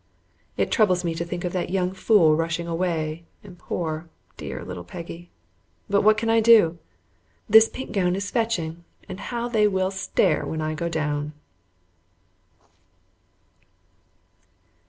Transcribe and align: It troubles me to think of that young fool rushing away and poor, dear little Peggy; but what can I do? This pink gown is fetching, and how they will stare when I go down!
It 0.57 0.71
troubles 0.71 1.03
me 1.03 1.13
to 1.13 1.23
think 1.23 1.45
of 1.45 1.53
that 1.53 1.69
young 1.69 1.91
fool 1.93 2.35
rushing 2.35 2.65
away 2.65 3.23
and 3.43 3.55
poor, 3.55 4.09
dear 4.35 4.65
little 4.65 4.83
Peggy; 4.83 5.29
but 5.87 6.01
what 6.01 6.17
can 6.17 6.27
I 6.27 6.39
do? 6.39 6.79
This 7.47 7.69
pink 7.69 7.91
gown 7.91 8.15
is 8.15 8.31
fetching, 8.31 8.83
and 9.07 9.19
how 9.19 9.47
they 9.47 9.67
will 9.67 9.91
stare 9.91 10.43
when 10.43 10.59
I 10.59 10.73
go 10.73 10.89
down! 10.89 11.33